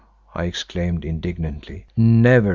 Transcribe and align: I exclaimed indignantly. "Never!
I 0.33 0.45
exclaimed 0.45 1.05
indignantly. 1.05 1.85
"Never! 1.95 2.49